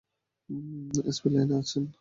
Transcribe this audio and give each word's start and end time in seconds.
SP 1.09 1.27
লাইনে 1.33 1.55
আছেন। 1.61 1.83